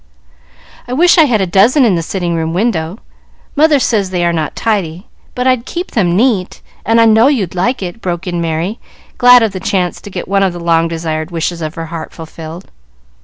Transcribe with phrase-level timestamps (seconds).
[0.87, 2.97] "I wish I had a dozen in the sitting room window.
[3.55, 7.53] Mother says they are not tidy, but I'd keep them neat, and I know you'd
[7.53, 8.79] like it," broke in Merry,
[9.19, 12.13] glad of the chance to get one of the long desired wishes of her heart
[12.13, 12.71] fulfilled.